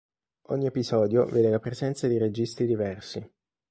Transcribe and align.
Ogni 0.47 0.65
episodio 0.65 1.25
vede 1.25 1.51
la 1.51 1.59
presenza 1.59 2.07
di 2.07 2.17
registi 2.17 2.65
diversi. 2.65 3.23